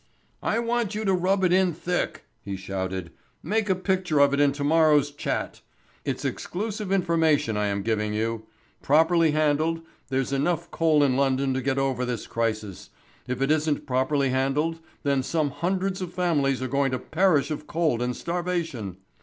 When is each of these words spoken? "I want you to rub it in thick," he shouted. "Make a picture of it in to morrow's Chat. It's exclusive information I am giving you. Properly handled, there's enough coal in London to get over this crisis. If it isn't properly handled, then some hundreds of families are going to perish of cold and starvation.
"I 0.41 0.57
want 0.57 0.95
you 0.95 1.05
to 1.05 1.13
rub 1.13 1.43
it 1.43 1.53
in 1.53 1.73
thick," 1.73 2.25
he 2.41 2.55
shouted. 2.57 3.11
"Make 3.43 3.69
a 3.69 3.75
picture 3.75 4.17
of 4.17 4.33
it 4.33 4.39
in 4.39 4.51
to 4.53 4.63
morrow's 4.63 5.11
Chat. 5.11 5.61
It's 6.03 6.25
exclusive 6.25 6.91
information 6.91 7.55
I 7.55 7.67
am 7.67 7.83
giving 7.83 8.11
you. 8.11 8.47
Properly 8.81 9.29
handled, 9.29 9.81
there's 10.09 10.33
enough 10.33 10.71
coal 10.71 11.03
in 11.03 11.17
London 11.17 11.53
to 11.53 11.61
get 11.61 11.77
over 11.77 12.03
this 12.03 12.25
crisis. 12.25 12.89
If 13.27 13.43
it 13.43 13.51
isn't 13.51 13.85
properly 13.85 14.29
handled, 14.31 14.79
then 15.03 15.21
some 15.21 15.51
hundreds 15.51 16.01
of 16.01 16.11
families 16.11 16.63
are 16.63 16.67
going 16.67 16.89
to 16.93 16.97
perish 16.97 17.51
of 17.51 17.67
cold 17.67 18.01
and 18.01 18.15
starvation. 18.15 18.97